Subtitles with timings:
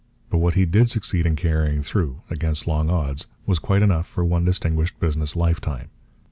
[0.31, 4.25] But what he did succeed in carrying through, against long odds, was quite enough for
[4.25, 5.89] one distinguished business lifetime.